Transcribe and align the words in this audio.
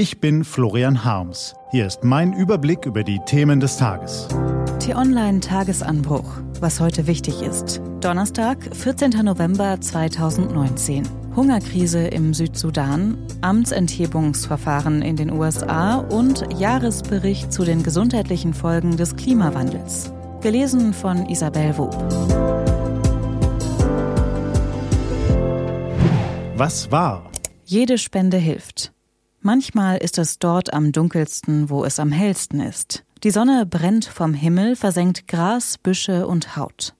Ich 0.00 0.18
bin 0.18 0.44
Florian 0.44 1.04
Harms. 1.04 1.54
Hier 1.72 1.86
ist 1.86 2.04
mein 2.04 2.32
Überblick 2.32 2.86
über 2.86 3.04
die 3.04 3.18
Themen 3.26 3.60
des 3.60 3.76
Tages. 3.76 4.28
T-Online 4.78 5.40
Tagesanbruch. 5.40 6.38
Was 6.58 6.80
heute 6.80 7.06
wichtig 7.06 7.42
ist. 7.42 7.82
Donnerstag, 8.00 8.74
14. 8.74 9.10
November 9.22 9.78
2019. 9.78 11.06
Hungerkrise 11.36 12.06
im 12.06 12.32
Südsudan, 12.32 13.18
Amtsenthebungsverfahren 13.42 15.02
in 15.02 15.16
den 15.16 15.30
USA 15.30 15.96
und 15.96 16.46
Jahresbericht 16.58 17.52
zu 17.52 17.66
den 17.66 17.82
gesundheitlichen 17.82 18.54
Folgen 18.54 18.96
des 18.96 19.16
Klimawandels. 19.16 20.14
Gelesen 20.40 20.94
von 20.94 21.26
Isabel 21.28 21.76
Wob. 21.76 21.94
Was 26.56 26.90
war? 26.90 27.30
Jede 27.66 27.98
Spende 27.98 28.38
hilft. 28.38 28.94
Manchmal 29.42 29.96
ist 29.96 30.18
es 30.18 30.38
dort 30.38 30.74
am 30.74 30.92
dunkelsten, 30.92 31.70
wo 31.70 31.84
es 31.84 31.98
am 31.98 32.12
hellsten 32.12 32.60
ist. 32.60 33.04
Die 33.24 33.30
Sonne 33.30 33.64
brennt 33.64 34.04
vom 34.04 34.34
Himmel, 34.34 34.76
versenkt 34.76 35.28
Gras, 35.28 35.78
Büsche 35.78 36.26
und 36.26 36.56
Haut. 36.56 36.94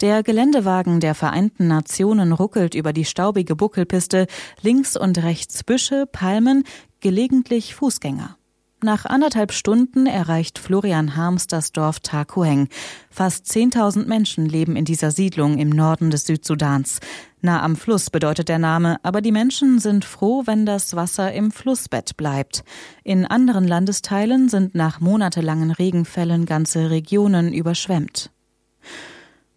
Der 0.00 0.24
Geländewagen 0.24 0.98
der 0.98 1.14
Vereinten 1.14 1.68
Nationen 1.68 2.32
ruckelt 2.32 2.74
über 2.74 2.92
die 2.92 3.04
staubige 3.04 3.54
Buckelpiste, 3.54 4.26
links 4.60 4.96
und 4.96 5.22
rechts 5.22 5.62
Büsche, 5.62 6.06
Palmen, 6.06 6.64
gelegentlich 6.98 7.76
Fußgänger. 7.76 8.36
Nach 8.84 9.06
anderthalb 9.06 9.52
Stunden 9.52 10.06
erreicht 10.06 10.58
Florian 10.58 11.16
Harms 11.16 11.46
das 11.46 11.72
Dorf 11.72 12.00
Takuheng. 12.00 12.68
Fast 13.08 13.46
10.000 13.46 14.06
Menschen 14.06 14.46
leben 14.46 14.76
in 14.76 14.84
dieser 14.84 15.10
Siedlung 15.10 15.58
im 15.58 15.70
Norden 15.70 16.10
des 16.10 16.26
Südsudans. 16.26 17.00
Nah 17.44 17.62
am 17.62 17.76
Fluss 17.76 18.08
bedeutet 18.08 18.48
der 18.48 18.58
Name, 18.58 18.96
aber 19.02 19.20
die 19.20 19.30
Menschen 19.30 19.78
sind 19.78 20.06
froh, 20.06 20.44
wenn 20.46 20.64
das 20.64 20.96
Wasser 20.96 21.30
im 21.34 21.50
Flussbett 21.50 22.16
bleibt. 22.16 22.64
In 23.02 23.26
anderen 23.26 23.68
Landesteilen 23.68 24.48
sind 24.48 24.74
nach 24.74 25.00
monatelangen 25.00 25.70
Regenfällen 25.70 26.46
ganze 26.46 26.88
Regionen 26.88 27.52
überschwemmt. 27.52 28.30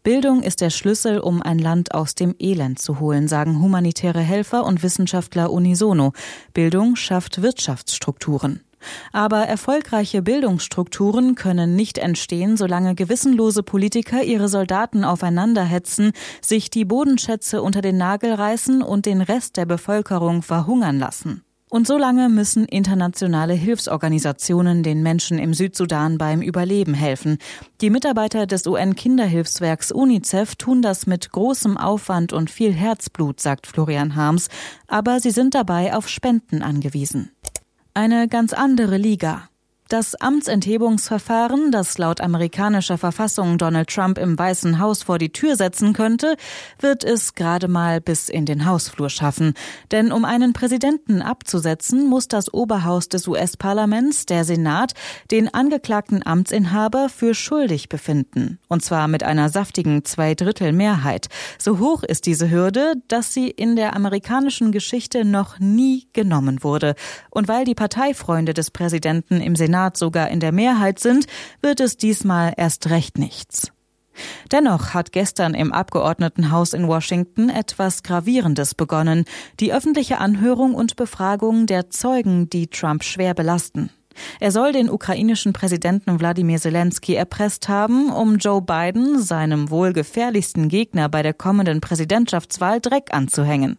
Bildung 0.03 0.43
ist 0.43 0.59
der 0.59 0.69
Schlüssel, 0.69 1.19
um 1.19 1.41
ein 1.41 1.59
Land 1.59 1.93
aus 1.93 2.13
dem 2.13 2.35
Elend 2.39 2.77
zu 2.77 2.99
holen, 2.99 3.30
sagen 3.30 3.61
humanitäre 3.61 4.19
Helfer 4.19 4.65
und 4.65 4.83
Wissenschaftler 4.83 5.49
unisono. 5.49 6.11
Bildung 6.53 6.97
schafft 6.97 7.41
Wirtschaftsstrukturen. 7.41 8.66
Aber 9.11 9.39
erfolgreiche 9.42 10.22
Bildungsstrukturen 10.22 11.36
können 11.36 11.75
nicht 11.75 11.97
entstehen, 11.97 12.58
solange 12.58 12.95
gewissenlose 12.95 13.64
Politiker 13.64 14.23
ihre 14.23 14.47
Soldaten 14.47 15.03
aufeinander 15.03 15.64
hetzen, 15.64 16.11
sich 16.42 16.70
die 16.70 16.86
Bodenschätze 16.86 17.61
unter 17.61 17.81
den 17.81 17.98
Nagel 17.98 18.33
reißen 18.33 18.81
und 18.81 19.05
den 19.05 19.22
Rest 19.22 19.58
der 19.58 19.66
Bevölkerung 19.66 20.42
verhungern 20.42 21.00
lassen. 21.00 21.44
Und 21.70 21.86
solange 21.86 22.30
müssen 22.30 22.66
internationale 22.66 23.53
Hilfsorganisationen 23.53 24.83
den 24.83 25.03
Menschen 25.03 25.38
im 25.38 25.53
Südsudan 25.53 26.17
beim 26.17 26.42
Überleben 26.42 26.94
helfen. 26.94 27.39
Die 27.81 27.89
Mitarbeiter 27.89 28.48
des 28.48 28.66
UN-Kinderhilfswerks 28.66 29.92
UNICEF 29.92 30.55
tun 30.55 30.81
das 30.81 31.08
mit 31.08 31.30
großem 31.30 31.78
Aufwand 31.78 32.31
und 32.31 32.50
viel 32.50 32.72
Herzblut, 32.72 33.42
sagt 33.42 33.67
Florian 33.67 34.16
Harms, 34.16 34.48
aber 34.88 35.20
sie 35.20 35.31
sind 35.31 35.55
dabei 35.55 35.94
auf 35.94 36.08
Spenden 36.08 36.61
angewiesen. 36.61 37.31
Eine 37.97 38.27
ganz 38.27 38.53
andere 38.53 38.97
Liga. 38.97 39.49
Das 39.89 40.16
Amtsenthebungsverfahren, 40.16 41.71
das 41.71 41.97
laut 41.97 42.19
amerikanischer 42.19 42.97
Verfassung 42.97 43.57
Donald 43.57 43.88
Trump 43.88 44.17
im 44.17 44.38
Weißen 44.38 44.80
Haus 44.80 45.03
vor 45.03 45.17
die 45.17 45.31
Tür 45.31 45.55
setzen 45.55 45.93
könnte, 45.93 46.35
wird 46.77 47.05
es 47.05 47.35
gerade 47.35 47.69
mal 47.69 48.02
bis 48.02 48.27
in 48.27 48.45
den 48.45 48.65
Hausflur 48.65 49.09
schaffen. 49.09 49.53
Denn 49.91 50.11
um 50.11 50.25
einen 50.25 50.52
Präsidenten 50.52 51.21
abzusetzen, 51.21 52.05
muss 52.05 52.27
das 52.27 52.53
Oberhaus 52.53 53.08
des 53.08 53.30
US-Parlaments, 53.30 54.25
der 54.25 54.43
Senat, 54.43 54.91
den 55.31 55.53
angeklagten 55.53 56.25
Amtsinhaber 56.25 57.08
für 57.08 57.33
schuldig 57.33 57.88
befinden. 57.88 58.59
Und 58.67 58.83
zwar 58.83 59.08
mit 59.08 59.23
einer 59.23 59.47
saftigen 59.47 60.03
Zweidrittelmehrheit. 60.03 61.27
So 61.58 61.80
hoch 61.80 62.04
ist 62.04 62.25
diese 62.25 62.52
Hürde, 62.52 62.95
dass 63.08 63.33
sie 63.33 63.49
in 63.49 63.77
der 63.77 63.95
amerikanischen 63.95 64.73
Geschichte 64.73 65.23
noch 65.23 65.59
nie 65.59 66.09
genommen 66.11 66.61
wurde. 66.61 66.95
Und 67.30 67.48
weil 67.48 67.64
die 67.64 67.75
Parteifreunde 67.75 68.54
des 68.54 68.69
Präsidenten 68.69 69.39
im 69.39 69.55
Senat 69.55 69.77
Senat 69.77 69.95
sogar 69.95 70.30
in 70.30 70.39
der 70.39 70.52
Mehrheit 70.52 70.98
sind, 70.98 71.27
wird 71.61 71.80
es 71.80 71.98
diesmal 71.98 72.52
erst 72.58 72.89
recht 72.89 73.20
nichts. 73.20 73.71
Dennoch 74.52 74.95
hat 74.95 75.11
gestern 75.11 75.54
im 75.54 75.71
Abgeordnetenhaus 75.71 76.73
in 76.73 76.88
Washington 76.88 77.49
etwas 77.49 78.02
Gravierendes 78.02 78.73
begonnen, 78.73 79.26
die 79.60 79.71
öffentliche 79.71 80.17
Anhörung 80.17 80.73
und 80.73 80.95
Befragung 80.95 81.67
der 81.67 81.92
Zeugen, 81.92 82.49
die 82.49 82.67
Trump 82.67 83.04
schwer 83.04 83.36
belasten. 83.36 83.92
Er 84.39 84.52
soll 84.52 84.71
den 84.71 84.89
ukrainischen 84.89 85.54
Präsidenten 85.54 86.20
Wladimir 86.20 86.58
Zelensky 86.58 87.14
erpresst 87.14 87.70
haben, 87.70 88.11
um 88.11 88.37
Joe 88.37 88.64
Biden, 88.64 89.21
seinem 89.21 89.70
wohl 89.70 89.93
gefährlichsten 89.93 90.70
Gegner 90.70 91.08
bei 91.08 91.21
der 91.21 91.36
kommenden 91.36 91.82
Präsidentschaftswahl, 91.82 92.82
Dreck 92.82 93.14
anzuhängen. 93.14 93.77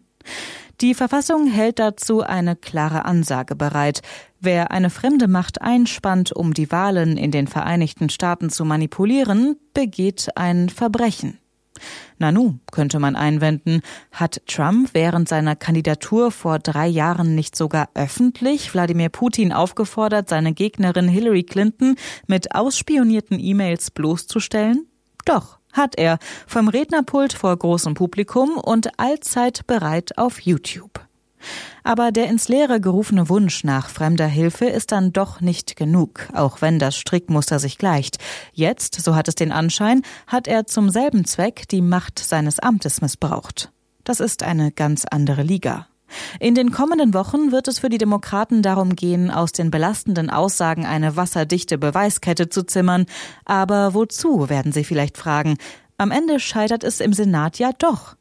Die 0.81 0.93
Verfassung 0.93 1.47
hält 1.47 1.77
dazu 1.77 2.21
eine 2.21 2.55
klare 2.55 3.03
Ansage 3.03 3.57
bereit. 3.57 4.01
Wer 4.39 4.71
eine 4.71 4.89
fremde 4.89 5.27
Macht 5.27 5.61
einspannt, 5.61 6.31
um 6.33 6.53
die 6.53 6.71
Wahlen 6.71 7.17
in 7.17 7.31
den 7.31 7.47
Vereinigten 7.47 8.09
Staaten 8.09 8.49
zu 8.49 8.63
manipulieren, 8.63 9.57
begeht 9.73 10.29
ein 10.35 10.69
Verbrechen. 10.69 11.37
Nanu, 12.17 12.59
könnte 12.71 12.99
man 12.99 13.17
einwenden, 13.17 13.81
hat 14.11 14.41
Trump 14.47 14.91
während 14.93 15.27
seiner 15.27 15.57
Kandidatur 15.57 16.31
vor 16.31 16.59
drei 16.59 16.87
Jahren 16.87 17.35
nicht 17.35 17.57
sogar 17.57 17.89
öffentlich 17.93 18.73
Wladimir 18.73 19.09
Putin 19.09 19.51
aufgefordert, 19.51 20.29
seine 20.29 20.53
Gegnerin 20.53 21.09
Hillary 21.09 21.43
Clinton 21.43 21.95
mit 22.25 22.55
ausspionierten 22.55 23.37
E-Mails 23.37 23.91
bloßzustellen? 23.91 24.87
Doch 25.25 25.58
hat 25.73 25.97
er 25.97 26.17
vom 26.47 26.67
Rednerpult 26.67 27.33
vor 27.33 27.55
großem 27.55 27.93
Publikum 27.93 28.51
und 28.57 28.99
allzeit 28.99 29.65
bereit 29.67 30.17
auf 30.17 30.41
YouTube. 30.41 30.99
Aber 31.83 32.11
der 32.11 32.27
ins 32.27 32.49
Leere 32.49 32.81
gerufene 32.81 33.29
Wunsch 33.29 33.63
nach 33.63 33.89
fremder 33.89 34.27
Hilfe 34.27 34.65
ist 34.65 34.91
dann 34.91 35.13
doch 35.13 35.41
nicht 35.41 35.75
genug, 35.75 36.27
auch 36.33 36.61
wenn 36.61 36.79
das 36.79 36.97
Strickmuster 36.97 37.59
sich 37.59 37.77
gleicht. 37.77 38.17
Jetzt, 38.53 39.01
so 39.01 39.15
hat 39.15 39.27
es 39.27 39.35
den 39.35 39.51
Anschein, 39.51 40.01
hat 40.27 40.47
er 40.47 40.65
zum 40.65 40.89
selben 40.89 41.25
Zweck 41.25 41.67
die 41.69 41.81
Macht 41.81 42.19
seines 42.19 42.59
Amtes 42.59 43.01
missbraucht. 43.01 43.71
Das 44.03 44.19
ist 44.19 44.43
eine 44.43 44.71
ganz 44.71 45.05
andere 45.05 45.43
Liga. 45.43 45.88
In 46.39 46.55
den 46.55 46.71
kommenden 46.71 47.13
Wochen 47.13 47.51
wird 47.51 47.67
es 47.67 47.79
für 47.79 47.89
die 47.89 47.97
Demokraten 47.97 48.61
darum 48.61 48.95
gehen, 48.95 49.31
aus 49.31 49.51
den 49.51 49.71
belastenden 49.71 50.29
Aussagen 50.29 50.85
eine 50.85 51.15
wasserdichte 51.15 51.77
Beweiskette 51.77 52.49
zu 52.49 52.63
zimmern. 52.63 53.05
Aber 53.45 53.93
wozu, 53.93 54.49
werden 54.49 54.71
Sie 54.71 54.83
vielleicht 54.83 55.17
fragen. 55.17 55.57
Am 55.97 56.11
Ende 56.11 56.39
scheitert 56.39 56.83
es 56.83 56.99
im 56.99 57.13
Senat 57.13 57.59
ja 57.59 57.71
doch. 57.77 58.15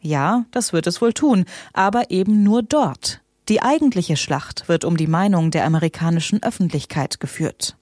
Ja, 0.00 0.44
das 0.50 0.72
wird 0.72 0.86
es 0.86 1.00
wohl 1.00 1.12
tun, 1.12 1.44
aber 1.72 2.10
eben 2.10 2.42
nur 2.42 2.62
dort. 2.62 3.22
Die 3.48 3.62
eigentliche 3.62 4.16
Schlacht 4.16 4.68
wird 4.68 4.84
um 4.84 4.96
die 4.96 5.06
Meinung 5.06 5.50
der 5.50 5.64
amerikanischen 5.64 6.42
Öffentlichkeit 6.42 7.20
geführt. 7.20 7.76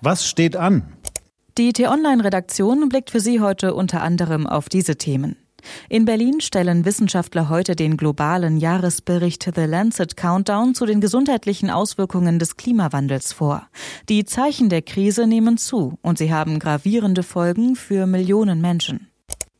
Was 0.00 0.26
steht 0.26 0.56
an? 0.56 0.82
Die 1.58 1.72
T-Online-Redaktion 1.72 2.88
blickt 2.88 3.10
für 3.10 3.20
Sie 3.20 3.40
heute 3.40 3.74
unter 3.74 4.02
anderem 4.02 4.46
auf 4.46 4.68
diese 4.68 4.96
Themen. 4.96 5.36
In 5.88 6.04
Berlin 6.04 6.40
stellen 6.40 6.84
Wissenschaftler 6.84 7.48
heute 7.48 7.76
den 7.76 7.96
globalen 7.96 8.56
Jahresbericht 8.56 9.50
The 9.54 9.64
Lancet 9.64 10.16
Countdown 10.16 10.74
zu 10.74 10.86
den 10.86 11.00
gesundheitlichen 11.00 11.70
Auswirkungen 11.70 12.38
des 12.38 12.56
Klimawandels 12.56 13.32
vor. 13.32 13.68
Die 14.08 14.24
Zeichen 14.24 14.68
der 14.68 14.82
Krise 14.82 15.26
nehmen 15.26 15.56
zu 15.58 15.98
und 16.02 16.18
sie 16.18 16.32
haben 16.32 16.58
gravierende 16.58 17.22
Folgen 17.22 17.76
für 17.76 18.06
Millionen 18.06 18.60
Menschen. 18.60 19.08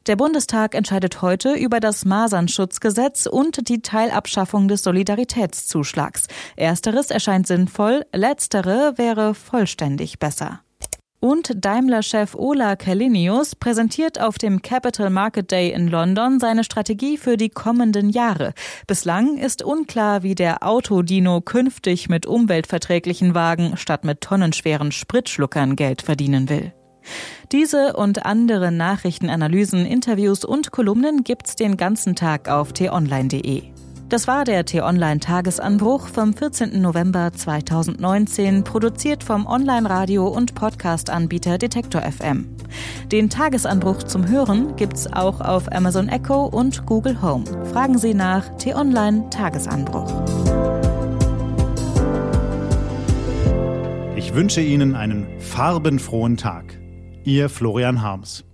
Der 0.09 0.17
Bundestag 0.17 0.75
entscheidet 0.75 1.23
heute 1.23 1.53
über 1.53 1.79
das 1.79 2.05
Masernschutzgesetz 2.05 3.27
und 3.27 3.69
die 3.69 3.83
Teilabschaffung 3.83 4.67
des 4.67 4.83
Solidaritätszuschlags. 4.83 6.27
Ersteres 6.57 7.11
erscheint 7.11 7.47
sinnvoll, 7.47 8.05
letztere 8.13 8.95
wäre 8.97 9.35
vollständig 9.35 10.19
besser. 10.19 10.61
Und 11.25 11.53
Daimler-Chef 11.65 12.35
Ola 12.35 12.75
Kalinius 12.75 13.55
präsentiert 13.55 14.21
auf 14.21 14.39
dem 14.39 14.61
Capital 14.61 15.09
Market 15.09 15.53
Day 15.53 15.71
in 15.71 15.87
London 15.87 16.41
seine 16.41 16.65
Strategie 16.65 17.17
für 17.17 17.37
die 17.37 17.49
kommenden 17.49 18.11
Jahre. 18.11 18.55
Bislang 18.89 19.39
ist 19.39 19.63
unklar, 19.63 20.25
wie 20.25 20.35
der 20.35 20.67
Autodino 20.67 21.41
künftig 21.41 22.09
mit 22.09 22.27
umweltverträglichen 22.27 23.37
Wagen 23.37 23.77
statt 23.77 24.05
mit 24.05 24.21
tonnenschweren 24.21 24.91
Spritschluckern 24.91 25.77
Geld 25.77 26.03
verdienen 26.03 26.49
will. 26.49 26.73
Diese 27.53 27.93
und 27.93 28.27
andere 28.27 28.73
Nachrichtenanalysen, 28.73 29.87
Interviews 29.87 30.45
und 30.45 30.73
Kolumnen 30.73 31.23
gibt's 31.23 31.55
den 31.55 31.77
ganzen 31.77 32.17
Tag 32.17 32.49
auf 32.49 32.73
t-online.de. 32.73 33.72
Das 34.13 34.29
war 34.29 34.45
der 34.45 34.67
T-Online-Tagesanbruch 34.67 36.07
vom 36.07 36.35
14. 36.35 36.83
November 36.83 37.33
2019, 37.33 38.63
produziert 38.63 39.25
vom 39.25 39.47
Online-Radio- 39.47 40.29
und 40.29 40.55
Podcast-Anbieter 40.55 41.57
Detektor 41.57 42.03
FM. 42.03 42.55
Den 43.11 43.31
Tagesanbruch 43.31 44.03
zum 44.03 44.29
Hören 44.29 44.77
gibt's 44.77 45.11
auch 45.11 45.41
auf 45.41 45.73
Amazon 45.73 46.11
Echo 46.11 46.45
und 46.45 46.85
Google 46.85 47.23
Home. 47.23 47.47
Fragen 47.73 47.97
Sie 47.97 48.13
nach 48.13 48.55
T-Online-Tagesanbruch. 48.59 50.13
Ich 54.17 54.35
wünsche 54.35 54.61
Ihnen 54.61 54.95
einen 54.95 55.41
farbenfrohen 55.41 56.37
Tag. 56.37 56.79
Ihr 57.25 57.49
Florian 57.49 58.03
Harms. 58.03 58.45